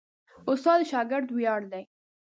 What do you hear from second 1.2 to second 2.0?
ویاړ دی.